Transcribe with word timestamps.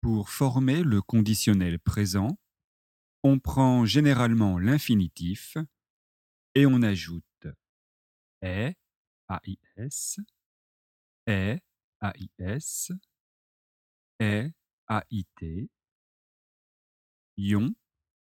Pour 0.00 0.30
former 0.30 0.82
le 0.84 1.02
conditionnel 1.02 1.80
présent, 1.80 2.38
on 3.24 3.40
prend 3.40 3.84
généralement 3.84 4.60
l'infinitif 4.60 5.56
et 6.54 6.64
on 6.64 6.82
ajoute 6.82 7.24
est, 8.40 8.76
AIS, 9.28 10.20
est, 11.26 11.60
AIS, 12.00 12.92
est, 14.20 14.52
AIT, 14.88 15.70
ion, 17.36 17.74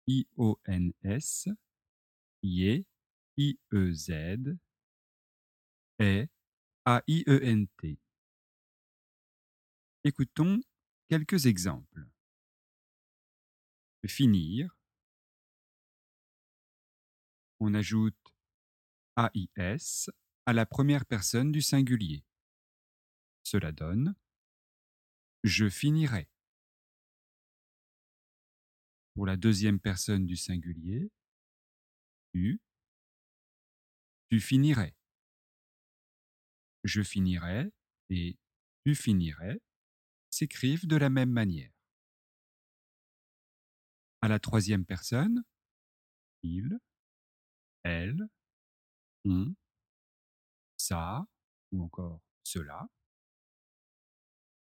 IONS, 0.07 1.48
IE, 2.45 2.86
IEZ, 3.36 4.11
est, 5.98 6.30
AIENT. 6.87 7.98
Écoutons 10.04 10.61
quelques 11.09 11.46
exemples. 11.46 12.07
Finir. 14.07 14.79
On 17.59 17.75
ajoute 17.75 18.14
AIS 19.17 20.11
à 20.46 20.53
la 20.53 20.64
première 20.64 21.07
personne 21.07 21.50
du 21.50 21.61
singulier. 21.61 22.25
Cela 23.43 23.73
donne 23.73 24.14
je 25.46 25.68
finirai. 25.68 26.29
Pour 29.14 29.26
la 29.26 29.37
deuxième 29.37 29.79
personne 29.79 30.26
du 30.26 30.37
singulier, 30.37 31.11
tu, 32.33 32.61
tu 34.28 34.41
finirais. 34.41 34.95
Je 36.86 37.03
finirai 37.03 37.72
et 38.11 38.39
tu 38.84 38.95
finirais 38.95 39.61
s'écrivent 40.31 40.87
de 40.87 40.95
la 40.95 41.11
même 41.11 41.31
manière. 41.31 41.73
À 44.20 44.29
la 44.29 44.39
troisième 44.39 44.87
personne, 44.87 45.42
il, 46.45 46.79
elle, 47.83 48.29
on, 49.25 49.53
ça 50.77 51.27
ou 51.73 51.83
encore 51.83 52.23
cela, 52.45 52.89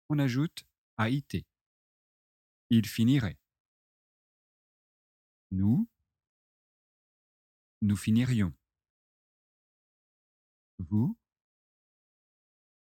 on 0.09 0.17
ajoute 0.17 0.65
AIT. 0.97 1.45
Il 2.71 2.87
finirait. 2.87 3.37
Nous, 5.51 5.87
nous 7.81 7.95
finirions. 7.95 8.55
Vous, 10.79 11.15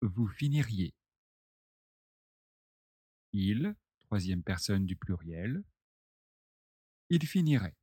vous 0.07 0.29
finiriez. 0.29 0.95
Il, 3.33 3.75
troisième 4.01 4.43
personne 4.43 4.87
du 4.87 4.97
pluriel, 4.97 5.65
il 7.09 7.27
finirait. 7.27 7.77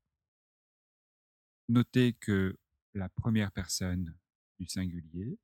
Notez 1.67 2.13
que 2.13 2.58
la 2.94 3.09
première 3.09 3.52
personne 3.52 4.16
du 4.59 4.67
singulier, 4.67 5.38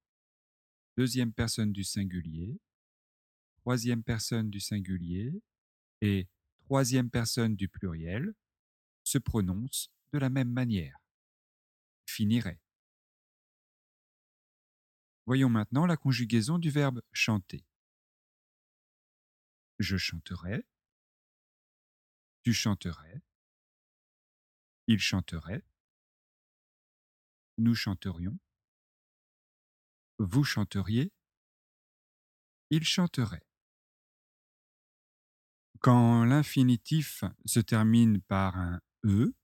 deuxième 0.97 1.33
personne 1.33 1.73
du 1.73 1.83
singulier, 1.83 2.59
troisième 3.61 4.03
personne 4.03 4.49
du 4.49 4.59
singulier 4.59 5.41
et 6.01 6.27
troisième 6.59 7.09
personne 7.09 7.55
du 7.55 7.67
pluriel 7.67 8.33
se 9.03 9.17
prononcent 9.17 9.89
de 10.13 10.19
la 10.19 10.29
même 10.29 10.51
manière. 10.51 10.99
Finirait. 12.05 12.59
Voyons 15.27 15.49
maintenant 15.49 15.85
la 15.85 15.97
conjugaison 15.97 16.57
du 16.57 16.69
verbe 16.69 17.01
chanter. 17.11 17.65
Je 19.77 19.97
chanterai, 19.97 20.65
tu 22.43 22.53
chanterais, 22.53 23.21
il 24.87 24.99
chanterait, 24.99 25.65
nous 27.57 27.75
chanterions, 27.75 28.39
vous 30.17 30.45
chanteriez, 30.45 31.11
il 32.69 32.85
chanterait. 32.85 33.45
Quand 35.81 36.23
l'infinitif 36.23 37.25
se 37.45 37.59
termine 37.59 38.21
par 38.21 38.57
un 38.57 38.79
E, 39.03 39.35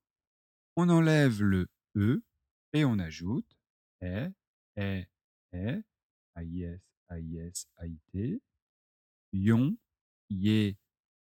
on 0.77 0.87
enlève 0.87 1.43
le 1.43 1.67
E 1.97 2.23
et 2.71 2.85
on 2.85 2.99
ajoute 2.99 3.57
est, 3.99 4.31
est, 4.77 5.12
AIS, 5.53 6.81
AIS, 7.09 7.67
AIT, 7.77 8.41
ion, 9.33 9.77
yé, 10.29 10.77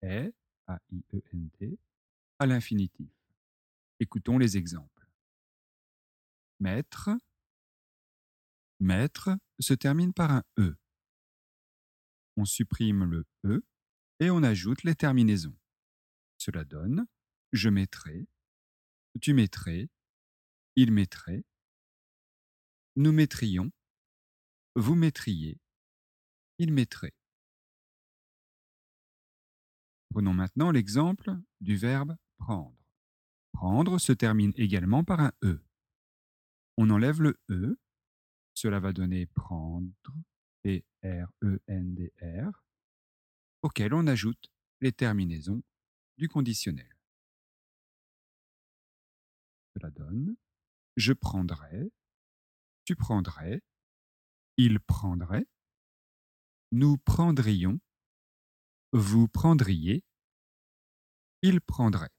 est, 0.02 0.34
A-I-E-N-T, 0.66 1.78
à 2.38 2.46
l'infinitif. 2.46 3.10
Écoutons 4.00 4.38
les 4.38 4.56
exemples. 4.56 5.08
Maître, 6.60 7.10
maître 8.80 9.30
se 9.58 9.74
termine 9.74 10.12
par 10.12 10.30
un 10.30 10.44
E. 10.58 10.76
On 12.36 12.44
supprime 12.44 13.04
le 13.04 13.24
E 13.44 13.64
et 14.20 14.30
on 14.30 14.42
ajoute 14.42 14.82
les 14.82 14.94
terminaisons. 14.94 15.56
Cela 16.36 16.64
donne 16.64 17.06
je 17.52 17.68
mettrai, 17.68 18.26
tu 19.20 19.32
mettrais, 19.32 19.88
il 20.76 20.92
mettrait, 20.92 21.44
nous 22.96 23.12
mettrions, 23.12 23.70
vous 24.78 24.94
mettriez, 24.94 25.60
il 26.58 26.72
mettrait. 26.72 27.14
Prenons 30.10 30.34
maintenant 30.34 30.70
l'exemple 30.70 31.36
du 31.60 31.76
verbe 31.76 32.16
prendre. 32.38 32.76
Prendre 33.52 33.98
se 33.98 34.12
termine 34.12 34.52
également 34.56 35.04
par 35.04 35.20
un 35.20 35.32
E. 35.42 35.62
On 36.76 36.90
enlève 36.90 37.20
le 37.20 37.38
E, 37.50 37.78
cela 38.54 38.80
va 38.80 38.92
donner 38.92 39.26
prendre, 39.26 39.92
P-R-E-N-D-R, 40.62 42.64
auquel 43.62 43.94
on 43.94 44.06
ajoute 44.06 44.50
les 44.80 44.92
terminaisons 44.92 45.62
du 46.16 46.28
conditionnel. 46.28 46.96
Cela 49.74 49.90
donne 49.90 50.36
je 50.98 51.12
prendrai, 51.12 51.92
tu 52.84 52.96
prendrais, 52.96 53.62
il 54.58 54.80
prendrait, 54.80 55.46
nous 56.72 56.98
prendrions, 56.98 57.80
vous 58.92 59.28
prendriez, 59.28 60.04
il 61.42 61.60
prendrait. 61.60 62.10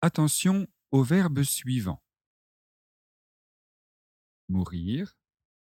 Attention 0.00 0.66
au 0.92 1.02
verbe 1.02 1.42
suivant. 1.42 2.02
Mourir 4.48 5.18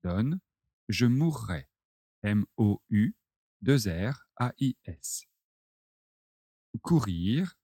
donne 0.05 0.41
je 0.89 1.07
mourrai. 1.07 1.69
M-O-U 2.23 3.17
2 3.63 4.11
R 4.11 4.27
A 4.37 4.53
I 4.59 4.77
S. 4.85 5.25
Courir 6.83 7.59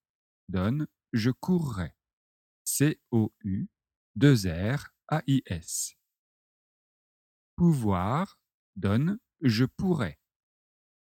donne 0.49 0.89
je 1.13 1.31
courrai. 1.31 1.95
C 2.65 3.01
O 3.13 3.33
U 3.45 3.69
2 4.17 4.49
R 4.75 4.89
A 5.09 5.23
I 5.29 5.43
S. 5.47 5.97
Pouvoir 7.57 8.39
donne 8.77 9.19
je 9.41 9.65
pourrais. 9.65 10.19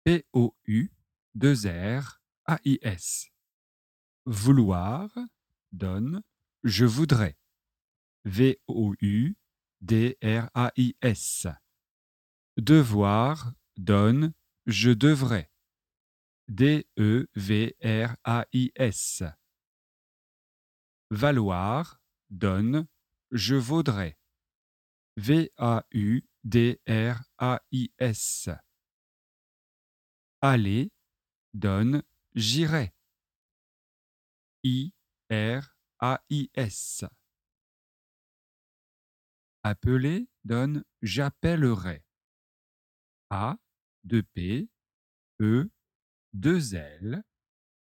P 0.03 0.25
O 0.33 0.55
U 0.65 0.89
2 1.35 1.99
R 1.99 2.21
A 2.45 2.59
I 2.63 2.79
S. 2.81 3.27
Vouloir 4.25 5.09
donne 5.71 6.23
je 6.63 6.85
voudrais. 6.85 7.37
V 8.25 8.59
O 8.67 8.93
U 9.01 9.35
D 9.81 10.17
R 10.21 10.49
A 10.53 10.71
I 10.77 10.95
S. 11.01 11.47
Devoir 12.57 13.53
donne 13.77 14.33
je 14.65 14.91
devrais. 14.91 15.49
D-E-V-R-A-I-S. 16.49 17.23
Valoir 21.11 22.01
donne 22.31 22.87
je 23.31 23.55
vaudrais. 23.55 24.17
V-A-U-D-R-A-I-S. 26.45 28.49
Aller 30.41 30.91
donne 31.53 32.01
j'irai. 32.35 32.93
I-R-A-I-S. 34.63 34.93
Appeler 39.63 40.29
donne 40.45 40.85
j'appellerai. 41.01 42.05
A, 43.29 43.57
2P, 44.05 44.69
E, 45.41 45.69
2L, 46.33 47.21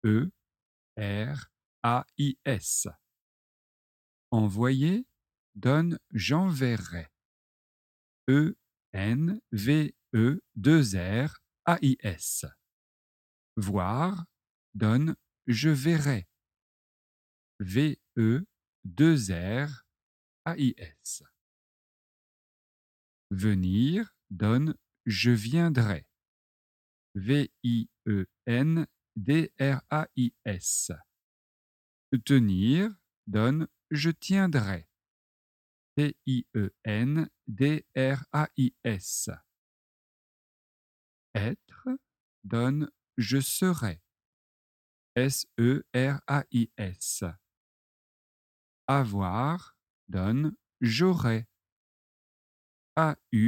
E, 0.05 0.31
R, 0.97 1.51
A, 1.85 2.05
I, 2.19 2.37
S. 2.45 2.89
Envoyer 4.31 5.07
donne 5.55 5.99
j'enverrai. 6.11 7.12
E, 8.29 8.55
N 8.93 9.41
V 9.53 9.95
E 10.15 10.41
2 10.57 10.97
R 10.97 11.43
A 11.65 11.79
I 11.83 11.97
S. 12.03 12.45
Voir 13.57 14.25
donne 14.75 15.17
je 15.47 15.71
verrai. 15.71 16.29
V 17.61 17.99
E 18.17 18.41
2 18.85 19.31
R 19.31 19.85
A 20.45 20.57
I 20.57 20.75
S. 20.79 21.23
Venir 23.31 24.15
donne 24.31 24.75
je 25.07 25.31
viendrai. 25.31 26.07
V 27.15 27.51
I 27.63 27.89
E 28.07 28.25
N 28.47 28.87
D 29.17 29.53
R 29.59 29.83
A 29.91 30.07
I 30.17 30.35
S. 30.45 30.93
Tenir 32.25 32.91
donne 33.27 33.69
je 33.91 34.11
tiendrai. 34.11 34.87
T-I-E-N-D-R-A-I-S. 35.97 37.31
Être 41.35 41.89
donne 42.45 42.91
je 43.19 43.41
serai. 43.41 44.03
S-E-R-A-I-S. 45.17 45.65
Avoir 48.87 49.77
donne 50.09 50.57
j'aurai. 50.81 51.47
A-U-R-A-I-S. 52.97 53.45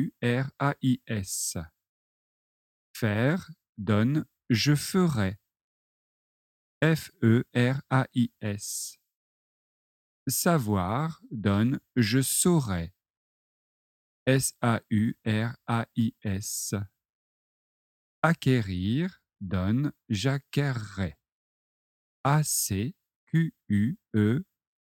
Faire 2.94 3.50
donne 3.78 4.26
je 4.50 4.74
ferai. 4.74 5.38
F-E-R-A-I-S. 6.82 7.84
Savoir 10.26 11.20
donne 11.30 11.80
je 11.96 12.22
saurai. 12.22 12.94
S-A-U-R-A-I-S. 14.26 15.14
Acquérir 18.22 19.22
donne 19.42 19.92
j'acquerrai. 20.08 21.18
A-C-Q-U-E 22.24 22.94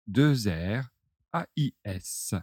2 0.08 0.48
R 0.48 0.90
A-I-S. 1.32 2.34